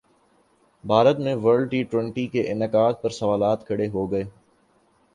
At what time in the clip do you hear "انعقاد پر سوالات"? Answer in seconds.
2.51-3.67